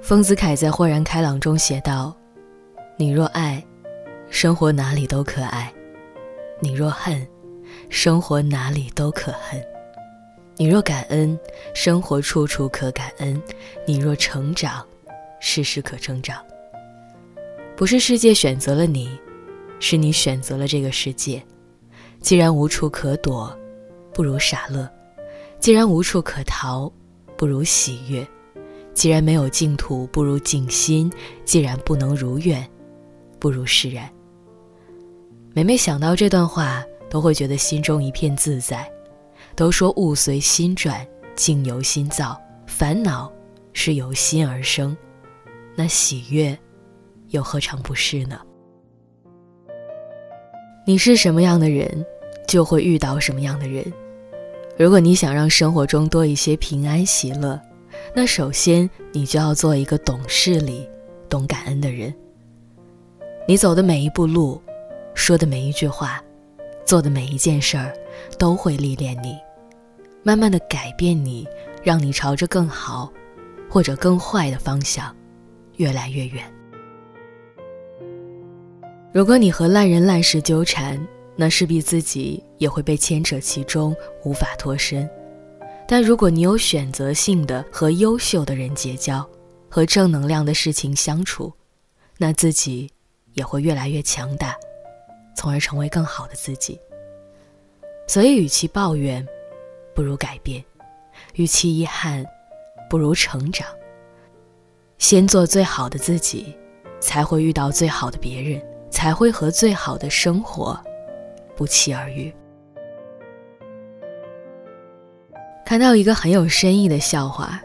[0.00, 2.16] 丰子恺在《豁然开朗》中写道
[2.96, 3.62] ：“你若爱，
[4.30, 5.70] 生活哪里都可爱；
[6.60, 7.26] 你若恨，
[7.90, 9.60] 生活哪里都可恨；
[10.56, 11.38] 你若感恩，
[11.74, 13.38] 生活处处可感恩；
[13.86, 14.86] 你若成长，
[15.40, 16.42] 事事可成长。
[17.76, 19.18] 不是世界选择了你，
[19.80, 21.42] 是你选择了这个世界。
[22.20, 23.54] 既然无处可躲，
[24.14, 24.88] 不如傻乐；
[25.60, 26.90] 既然无处可逃，
[27.36, 28.24] 不如喜悦；
[28.98, 31.08] 既然没有净土，不如静心；
[31.44, 32.68] 既然不能如愿，
[33.38, 34.10] 不如释然。
[35.54, 38.90] 每每想到这段话，都会觉得心中一片自在。
[39.54, 43.32] 都说物随心转，境由心造，烦恼
[43.72, 44.96] 是由心而生，
[45.76, 46.58] 那喜悦
[47.28, 48.40] 又何尝不是呢？
[50.84, 52.04] 你是什么样的人，
[52.48, 53.84] 就会遇到什么样的人。
[54.76, 57.60] 如果你想让生活中多一些平安喜乐，
[58.14, 60.88] 那首先你就要做一个懂事理、
[61.28, 62.12] 懂感恩的人。
[63.46, 64.60] 你走的每一步路，
[65.14, 66.22] 说的每一句话，
[66.84, 67.92] 做的每一件事儿，
[68.38, 69.36] 都会历练你，
[70.22, 71.46] 慢慢的改变你，
[71.82, 73.10] 让你朝着更好，
[73.70, 75.14] 或者更坏的方向，
[75.76, 76.44] 越来越远。
[79.12, 80.98] 如果你和烂人烂事纠缠，
[81.34, 85.08] 那势必自己也会被牵扯其中，无法脱身。
[85.90, 89.26] 但如果你有选择性的和优秀的人结交，
[89.70, 91.50] 和正能量的事情相处，
[92.18, 92.90] 那自己
[93.32, 94.54] 也会越来越强大，
[95.34, 96.78] 从而成为更好的自己。
[98.06, 99.26] 所以，与其抱怨，
[99.94, 100.62] 不如改变；
[101.36, 102.22] 与其遗憾，
[102.90, 103.66] 不如成长。
[104.98, 106.54] 先做最好的自己，
[107.00, 110.78] 才会遇到最好的别人，才会和最好的生活。
[111.56, 112.30] 不期而遇。
[115.68, 117.60] 看到一个很有深意的笑话，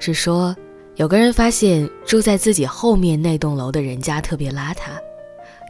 [0.00, 0.56] 是说
[0.96, 4.88] 有个人发现住在自己后面那栋楼的人家特别邋遢，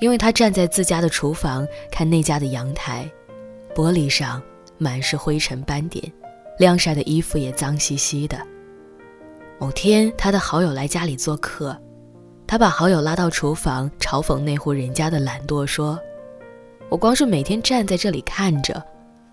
[0.01, 3.07] 因为他站在自家的厨房看那家的阳台，
[3.75, 4.43] 玻璃上
[4.79, 6.03] 满是灰尘斑点，
[6.59, 8.39] 晾晒的衣服也脏兮兮的。
[9.59, 11.79] 某天，他的好友来家里做客，
[12.47, 16.01] 他把好友拉到厨房嘲讽那户人家的懒惰，说。
[16.89, 18.83] 我光是每天站在这里看着，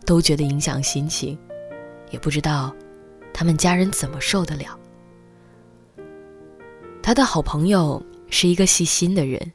[0.06, 1.40] 都觉得影响心情，
[2.12, 2.74] 也不知道
[3.34, 4.78] 他们家人怎么受得了。
[7.02, 9.52] 他的好朋友是一个细心的人，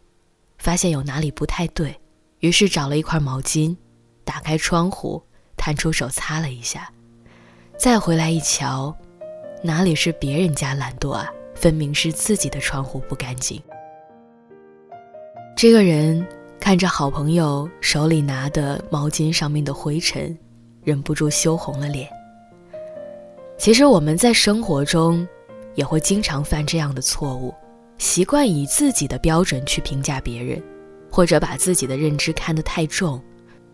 [0.58, 1.94] 发现有哪里不太对，
[2.40, 3.76] 于是找了一块毛巾，
[4.24, 5.22] 打开窗户，
[5.56, 6.90] 探出手擦了一下，
[7.78, 8.92] 再回来一瞧，
[9.62, 13.62] 哪里是别人家懒惰啊，分明是自己的窗户不干净。
[15.56, 16.26] 这个人。
[16.58, 20.36] 看着好朋友手里拿的毛巾上面的灰尘，
[20.82, 22.10] 忍不住羞红了脸。
[23.58, 25.26] 其实我们在生活中，
[25.74, 27.52] 也会经常犯这样的错误，
[27.98, 30.62] 习惯以自己的标准去评价别人，
[31.10, 33.20] 或者把自己的认知看得太重，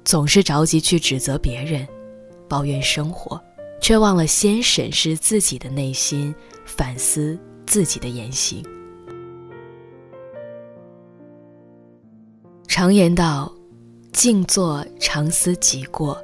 [0.04, 1.87] 总是着急去指责别人，
[2.48, 3.38] 抱怨生活，
[3.81, 6.34] 却忘了先审视自己的内心，
[6.65, 8.65] 反思自己的言行。
[12.69, 13.53] 常言道
[14.15, 16.16] ：“静坐常思己过，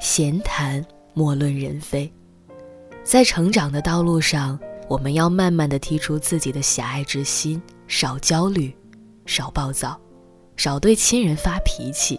[0.00, 0.82] 闲谈
[1.12, 2.10] 莫论人非。”
[3.02, 8.74] 在成长的道路上，我们要慢慢的剔除自己的狭隘之心，少焦虑，
[9.26, 9.98] 少暴躁，
[10.56, 12.18] 少对亲人发脾气，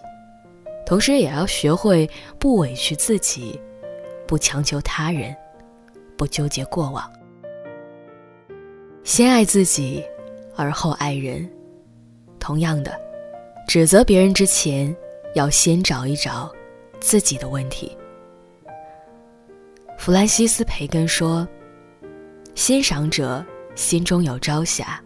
[0.84, 3.58] 同时也要学会不委屈自己，
[4.26, 5.34] 不强求他人，
[6.16, 7.10] 不纠结过往。
[9.04, 10.04] 先爱自己，
[10.56, 11.48] 而后爱人。
[12.38, 12.92] 同样的。
[13.68, 14.94] 指责别人之前，
[15.34, 16.52] 要先找一找
[17.00, 17.96] 自己的问题。
[20.02, 21.46] 弗兰西斯·培根说
[22.56, 23.46] ：“欣赏者
[23.76, 25.00] 心中有朝霞、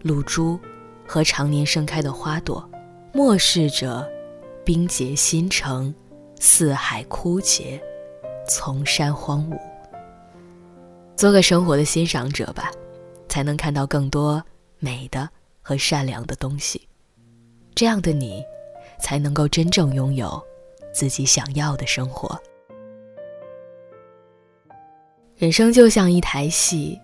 [0.00, 0.58] 露珠
[1.06, 2.60] 和常年盛开的花朵；
[3.12, 4.04] 漠视者，
[4.64, 5.94] 冰结心城，
[6.40, 7.80] 四海枯竭，
[8.48, 9.56] 丛山荒芜。”
[11.14, 12.68] 做个生活的欣赏者吧，
[13.28, 14.42] 才能看到更多
[14.80, 15.30] 美的
[15.60, 16.88] 和善良的东西。
[17.76, 18.42] 这样的你，
[19.00, 20.42] 才能够真正拥有
[20.92, 22.36] 自己想要的生活。
[25.42, 26.96] 人生就像一台戏，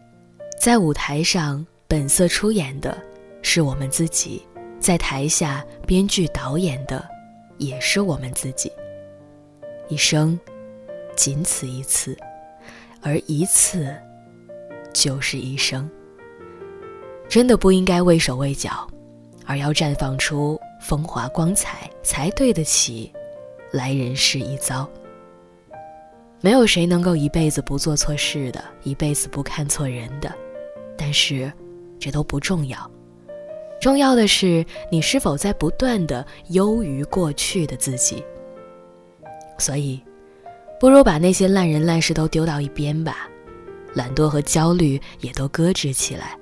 [0.61, 2.96] 在舞台上本色出演的
[3.43, 4.46] 是我们自己，
[4.79, 7.05] 在台下编剧导演的
[7.56, 8.70] 也是我们自己。
[9.88, 10.38] 一生
[11.17, 12.17] 仅此一次，
[13.02, 13.93] 而一次
[14.94, 15.91] 就是一生。
[17.29, 18.88] 真的不应该畏手畏脚。
[19.46, 23.12] 而要绽放出风华光彩，才对得起
[23.73, 24.88] 来人世一遭。
[26.40, 30.32] 没有谁能够一辈子不做错事的，一辈子不看错人的。
[30.96, 31.52] 但是，
[31.99, 32.90] 这都不重要。
[33.81, 38.25] 重要的是，你是否在不断的优于过去的自己。
[39.58, 40.00] 所以，
[40.79, 43.29] 不如把那些烂人烂事都丢到一边吧，
[43.94, 46.37] 懒惰和焦虑也都搁置起来，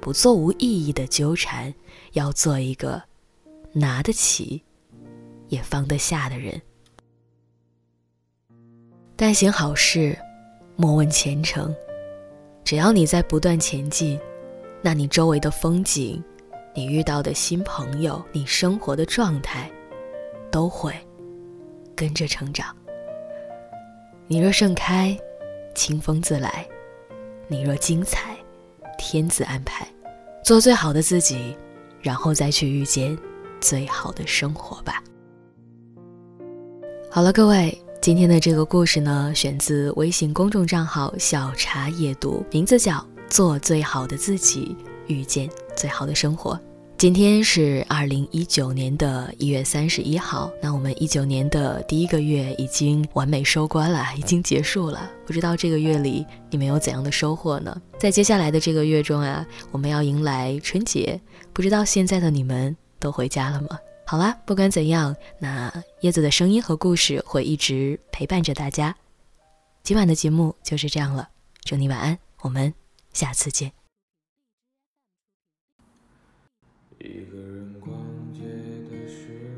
[0.00, 1.72] 不做无意义的纠缠，
[2.12, 3.00] 要做一个
[3.72, 4.62] 拿得起
[5.48, 6.60] 也放得下的人。
[9.16, 10.16] 但行好事，
[10.76, 11.74] 莫问前程。
[12.62, 14.20] 只要你在不断前进，
[14.82, 16.22] 那你周围的风景。
[16.74, 19.70] 你遇到的新朋友，你生活的状态，
[20.50, 20.92] 都会
[21.94, 22.76] 跟着成长。
[24.26, 25.18] 你若盛开，
[25.74, 26.50] 清风自来；
[27.48, 28.36] 你若精彩，
[28.98, 29.88] 天自安排。
[30.44, 31.56] 做最好的自己，
[32.02, 33.16] 然后再去遇见
[33.58, 35.02] 最好的生活吧。
[37.10, 42.98] 好了，各位，今天的这个故事呢，选自微信公众账号“小茶夜读”，名字叫
[43.28, 44.76] 《做最好的自己》。
[45.12, 46.56] 遇见最好的生活。
[46.96, 55.10] 今天是二零一九年的一月三十一号，那我们一九年的第一个月已经完美收官了，已经结束了。
[55.26, 57.76] 不知道这个月里你们有怎样的收获呢？
[57.98, 61.20] 在接下来的这个月中啊，我们要迎来春节，
[61.52, 63.70] 不知道现在的你们都回家了吗？
[64.08, 68.96] 好啦，不管怎样，那叶子的声音和故事会一直陪伴着大家。
[69.82, 71.28] 今晚的节目就是这样了，
[71.64, 72.72] 祝你晚安，我们
[73.12, 73.72] 下次见。
[77.00, 77.92] 一个人逛
[78.32, 78.42] 街
[78.88, 79.50] 的时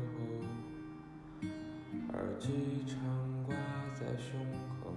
[1.43, 1.47] 候，
[2.13, 2.49] 耳机
[2.87, 2.97] 常
[3.45, 3.55] 挂
[3.93, 4.43] 在胸
[4.81, 4.89] 口；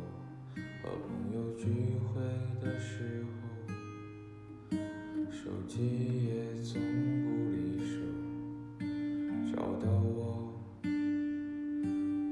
[0.83, 1.67] 和朋友聚
[2.09, 2.23] 会
[2.59, 3.23] 的时
[4.71, 4.79] 候，
[5.31, 6.81] 手机也总
[7.23, 7.52] 不。
[9.63, 10.53] 找到我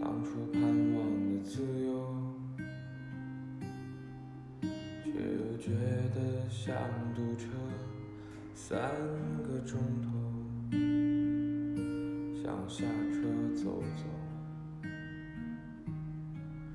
[0.01, 0.99] 当初盼望
[1.31, 1.89] 的自由，
[5.05, 5.71] 却又觉
[6.13, 6.19] 得
[6.51, 6.75] 像
[7.15, 7.47] 堵车。
[8.53, 8.91] 三
[9.45, 10.11] 个钟头，
[12.43, 13.23] 想下车
[13.55, 14.03] 走走。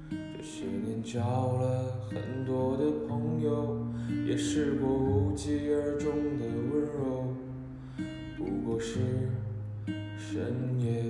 [0.08, 3.86] 这些年交了很多的朋友，
[4.26, 7.36] 也试过无疾而终的温柔，
[8.38, 9.02] 不过是
[10.28, 11.04] 深夜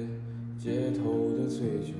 [0.57, 1.93] 街头的醉酒。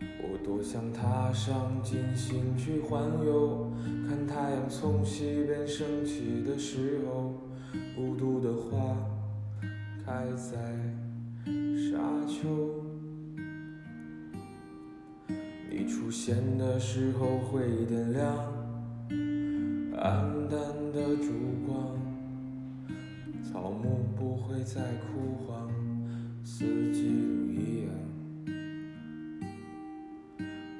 [0.00, 3.70] 我多想踏上金星去环游，
[4.08, 7.34] 看太阳从西边升起的时候，
[7.94, 8.96] 孤独的花
[10.04, 10.58] 开在
[11.76, 11.96] 沙
[12.26, 12.82] 丘。
[15.70, 18.36] 你出现的时候会点亮
[19.96, 20.58] 暗淡
[24.56, 25.68] 会再枯黄，
[26.42, 27.90] 四季如一样。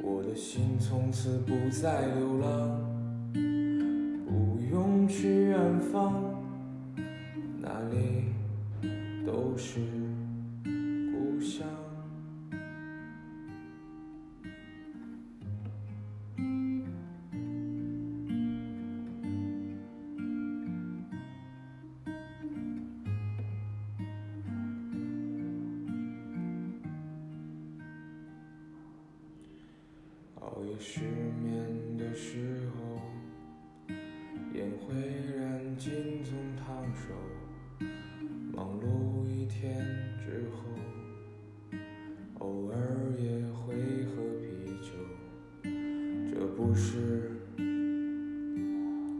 [0.00, 2.80] 我的心从此不再流浪，
[4.24, 6.42] 不用去远方，
[7.60, 8.32] 哪里
[9.26, 9.80] 都是
[30.78, 31.00] 失
[31.42, 33.00] 眠的时候，
[34.52, 34.94] 烟灰
[35.34, 37.14] 燃尽总烫手。
[38.52, 39.84] 忙碌一天
[40.18, 41.78] 之后，
[42.38, 42.76] 偶尔
[43.18, 43.74] 也会
[44.06, 44.46] 喝啤
[44.82, 44.92] 酒。
[46.30, 47.32] 这不是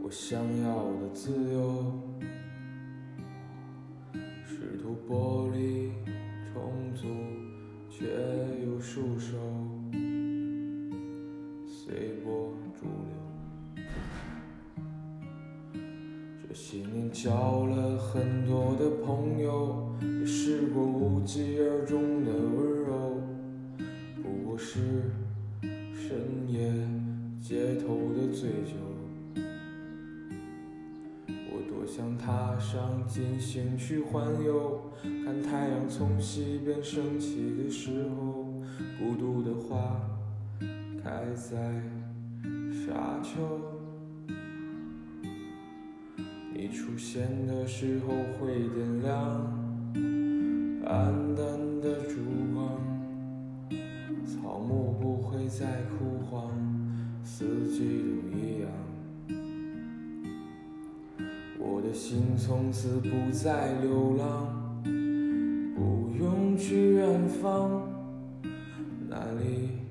[0.01, 1.99] 我想要的自由，
[4.45, 5.91] 试图剥离
[6.53, 7.07] 重组，
[7.89, 8.05] 却
[8.63, 9.37] 又束手。
[17.23, 23.23] 交了很多的朋友，也试过无疾而终的温柔，
[24.21, 25.01] 不过是
[25.95, 26.71] 深夜
[27.41, 28.75] 街头的醉酒。
[31.27, 34.79] 我多想踏上金星去环游，
[35.25, 38.45] 看太阳从西边升起的时候，
[38.99, 39.99] 孤独的花。
[41.03, 41.81] 开在
[42.71, 43.39] 沙丘，
[46.59, 49.13] 你出现的时候会点亮
[50.87, 51.45] 暗淡
[51.79, 52.15] 的烛
[52.51, 52.81] 光，
[54.25, 56.49] 草木不会再枯黄，
[57.23, 58.71] 四季都一样。
[61.59, 64.81] 我的心从此不再流浪，
[65.75, 67.87] 不用去远方，
[69.07, 69.86] 那里。